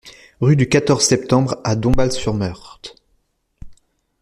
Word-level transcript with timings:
Rue 0.39 0.55
du 0.55 0.67
quatorze 0.67 1.05
Septembre 1.05 1.61
à 1.63 1.75
Dombasle-sur-Meurthe 1.75 2.95